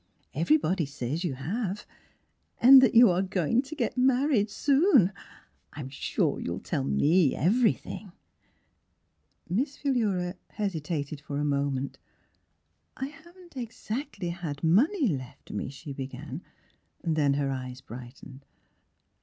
[0.33, 1.85] "Everybody says you have;
[2.59, 5.13] and that you are going to get married soon.
[5.75, 8.11] Fm sure you'll tell ?}ie everything!"
[9.47, 11.99] Miss Philura hesitated for a moment.
[12.97, 16.41] I haven't exactly 46 Miss Philura had money left me," she be gan;
[17.03, 18.43] then her eyes brightened.